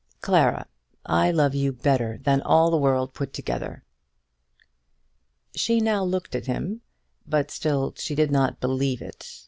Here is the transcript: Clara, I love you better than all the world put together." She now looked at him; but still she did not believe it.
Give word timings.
Clara, 0.19 0.65
I 1.05 1.29
love 1.29 1.53
you 1.53 1.71
better 1.71 2.17
than 2.17 2.41
all 2.41 2.71
the 2.71 2.75
world 2.77 3.13
put 3.13 3.33
together." 3.33 3.83
She 5.55 5.79
now 5.79 6.03
looked 6.03 6.33
at 6.33 6.47
him; 6.47 6.81
but 7.27 7.51
still 7.51 7.93
she 7.95 8.15
did 8.15 8.31
not 8.31 8.59
believe 8.59 9.03
it. 9.03 9.27